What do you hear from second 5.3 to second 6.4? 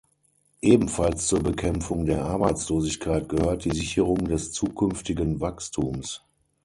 Wachstums.